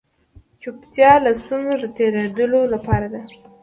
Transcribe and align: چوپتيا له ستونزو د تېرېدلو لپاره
چوپتيا 0.61 1.11
له 1.25 1.31
ستونزو 1.41 1.75
د 1.91 1.93
تېرېدلو 1.97 2.61
لپاره 2.73 3.07